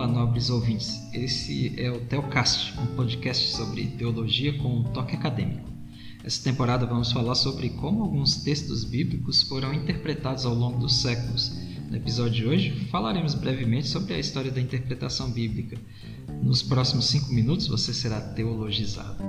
[0.00, 0.98] Olá, nobres ouvintes.
[1.12, 5.68] Esse é o Teocast, um podcast sobre teologia com um toque acadêmico.
[6.24, 11.54] Essa temporada vamos falar sobre como alguns textos bíblicos foram interpretados ao longo dos séculos.
[11.90, 15.76] No episódio de hoje, falaremos brevemente sobre a história da interpretação bíblica.
[16.42, 19.22] Nos próximos cinco minutos, você será teologizado.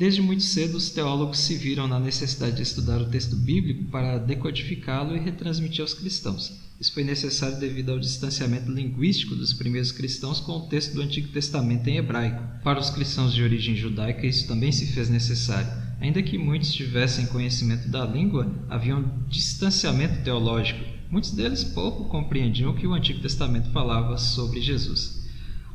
[0.00, 4.16] Desde muito cedo, os teólogos se viram na necessidade de estudar o texto bíblico para
[4.16, 6.58] decodificá-lo e retransmitir aos cristãos.
[6.80, 11.28] Isso foi necessário devido ao distanciamento linguístico dos primeiros cristãos com o texto do Antigo
[11.28, 12.42] Testamento em hebraico.
[12.64, 15.70] Para os cristãos de origem judaica, isso também se fez necessário.
[16.00, 20.80] Ainda que muitos tivessem conhecimento da língua, havia um distanciamento teológico.
[21.10, 25.19] Muitos deles pouco compreendiam o que o Antigo Testamento falava sobre Jesus.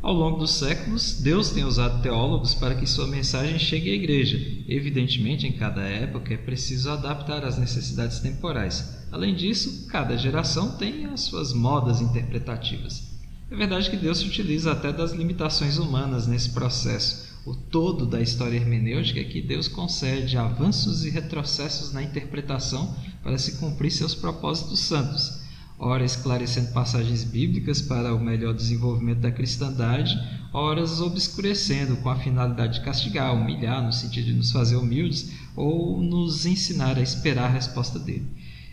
[0.06, 4.38] Ao longo dos séculos, Deus tem usado teólogos para que sua mensagem chegue à igreja.
[4.68, 9.00] Evidentemente, em cada época é preciso adaptar às necessidades temporais.
[9.12, 13.02] Além disso, cada geração tem as suas modas interpretativas.
[13.50, 17.26] É verdade que Deus se utiliza até das limitações humanas nesse processo.
[17.44, 23.40] O todo da história hermenêutica é que Deus concede avanços e retrocessos na interpretação para
[23.40, 25.45] se cumprir seus propósitos santos
[25.78, 30.18] ora esclarecendo passagens bíblicas para o melhor desenvolvimento da cristandade,
[30.54, 36.02] horas obscurecendo com a finalidade de castigar, humilhar, no sentido de nos fazer humildes, ou
[36.02, 38.26] nos ensinar a esperar a resposta dele.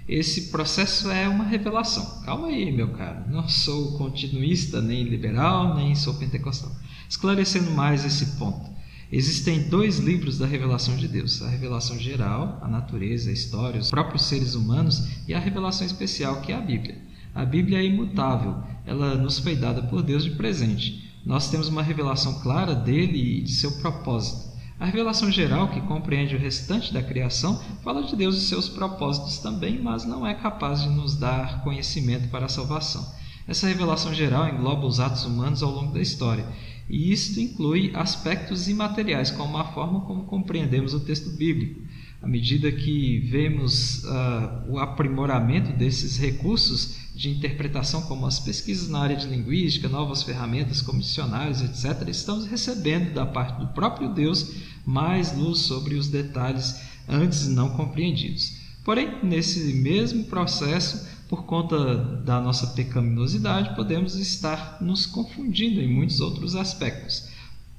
[0.09, 2.23] Esse processo é uma revelação.
[2.25, 3.31] Calma aí, meu caro.
[3.31, 6.73] Não sou continuista, nem liberal, nem sou pentecostal.
[7.09, 8.72] Esclarecendo mais esse ponto.
[9.15, 13.91] Existem dois livros da revelação de Deus: a revelação geral, a natureza, a história, os
[13.91, 16.97] próprios seres humanos, e a revelação especial, que é a Bíblia.
[17.35, 21.13] A Bíblia é imutável, ela nos foi dada por Deus de presente.
[21.27, 24.51] Nós temos uma revelação clara dele e de seu propósito.
[24.81, 29.39] A revelação geral, que compreende o restante da criação, fala de Deus e seus propósitos
[29.39, 33.07] também, mas não é capaz de nos dar conhecimento para a salvação.
[33.47, 36.47] Essa revelação geral engloba os atos humanos ao longo da história
[36.89, 41.81] e isto inclui aspectos imateriais, como a forma como compreendemos o texto bíblico.
[42.21, 49.01] À medida que vemos uh, o aprimoramento desses recursos de interpretação, como as pesquisas na
[49.01, 54.53] área de linguística, novas ferramentas como dicionários, etc., estamos recebendo da parte do próprio Deus
[54.87, 58.61] mais luz sobre os detalhes antes não compreendidos.
[58.85, 66.21] Porém, nesse mesmo processo, por conta da nossa pecaminosidade, podemos estar nos confundindo em muitos
[66.21, 67.27] outros aspectos,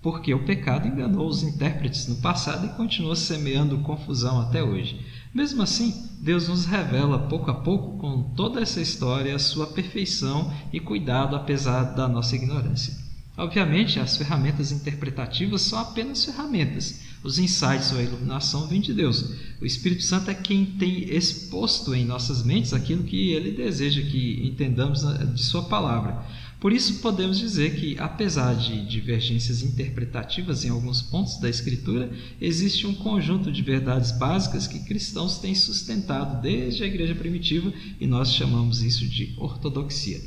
[0.01, 4.99] porque o pecado enganou os intérpretes no passado e continua semeando confusão até hoje.
[5.31, 10.51] Mesmo assim, Deus nos revela pouco a pouco, com toda essa história, a sua perfeição
[10.73, 13.02] e cuidado apesar da nossa ignorância.
[13.35, 16.99] Obviamente, as ferramentas interpretativas são apenas ferramentas.
[17.23, 19.33] Os insights ou a iluminação vêm de Deus.
[19.59, 24.45] O Espírito Santo é quem tem exposto em nossas mentes aquilo que ele deseja que
[24.45, 25.01] entendamos
[25.33, 26.23] de Sua palavra.
[26.59, 32.85] Por isso, podemos dizer que, apesar de divergências interpretativas em alguns pontos da Escritura, existe
[32.85, 38.31] um conjunto de verdades básicas que cristãos têm sustentado desde a igreja primitiva e nós
[38.31, 40.21] chamamos isso de ortodoxia.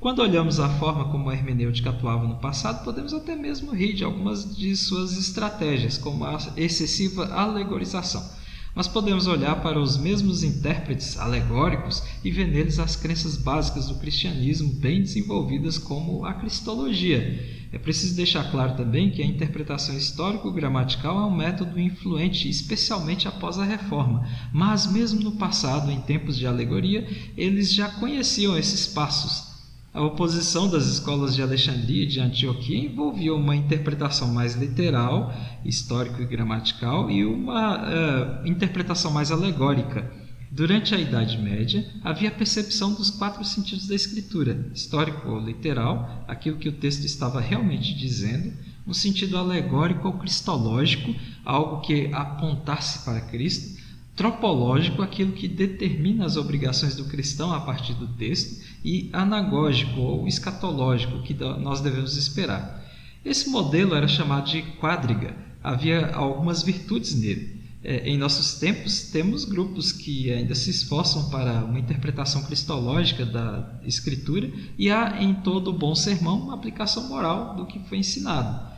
[0.00, 4.02] Quando olhamos a forma como a hermenêutica atuava no passado, podemos até mesmo rir de
[4.02, 8.26] algumas de suas estratégias, como a excessiva alegorização.
[8.74, 13.96] Mas podemos olhar para os mesmos intérpretes alegóricos e ver neles as crenças básicas do
[13.96, 17.68] cristianismo bem desenvolvidas, como a cristologia.
[17.70, 23.58] É preciso deixar claro também que a interpretação histórico-gramatical é um método influente, especialmente após
[23.58, 24.26] a reforma.
[24.50, 27.06] Mas, mesmo no passado, em tempos de alegoria,
[27.36, 29.49] eles já conheciam esses passos
[29.92, 35.34] a oposição das escolas de Alexandria e de Antioquia envolvia uma interpretação mais literal,
[35.64, 40.08] histórico e gramatical, e uma uh, interpretação mais alegórica.
[40.52, 46.24] Durante a Idade Média, havia a percepção dos quatro sentidos da escritura: histórico ou literal,
[46.28, 48.52] aquilo que o texto estava realmente dizendo,
[48.86, 53.80] um sentido alegórico ou cristológico, algo que apontasse para Cristo,
[54.20, 60.28] tropológico, aquilo que determina as obrigações do cristão a partir do texto, e anagógico ou
[60.28, 62.84] escatológico, que nós devemos esperar.
[63.24, 65.34] Esse modelo era chamado de quadriga,
[65.64, 67.62] havia algumas virtudes nele.
[67.82, 73.80] É, em nossos tempos, temos grupos que ainda se esforçam para uma interpretação cristológica da
[73.86, 78.68] Escritura e há em todo bom sermão uma aplicação moral do que foi ensinado.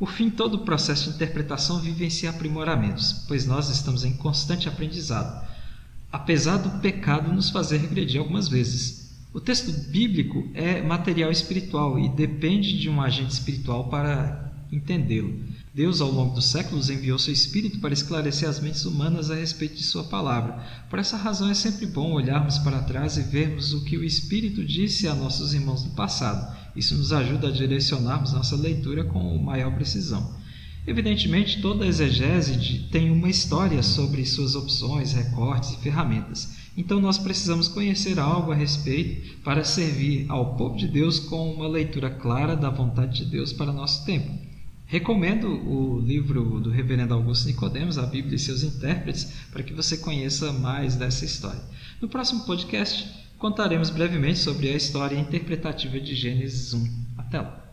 [0.00, 5.46] Por fim, todo o processo de interpretação vivencia aprimoramentos, pois nós estamos em constante aprendizado,
[6.10, 9.10] apesar do pecado nos fazer regredir algumas vezes.
[9.30, 15.38] O texto bíblico é material espiritual e depende de um agente espiritual para entendê-lo.
[15.74, 19.74] Deus, ao longo dos séculos, enviou seu Espírito para esclarecer as mentes humanas a respeito
[19.74, 20.64] de Sua palavra.
[20.88, 24.64] Por essa razão, é sempre bom olharmos para trás e vermos o que o Espírito
[24.64, 26.58] disse a nossos irmãos do passado.
[26.74, 30.38] Isso nos ajuda a direcionarmos nossa leitura com maior precisão.
[30.86, 36.56] Evidentemente, toda exegese tem uma história sobre suas opções, recortes e ferramentas.
[36.76, 41.68] Então, nós precisamos conhecer algo a respeito para servir ao povo de Deus com uma
[41.68, 44.32] leitura clara da vontade de Deus para nosso tempo.
[44.86, 49.98] Recomendo o livro do Reverendo Augusto Nicodemos, a Bíblia e seus intérpretes, para que você
[49.98, 51.62] conheça mais dessa história.
[52.00, 53.08] No próximo podcast,
[53.40, 57.14] contaremos brevemente sobre a história interpretativa de Gênesis 1.
[57.18, 57.69] Até lá!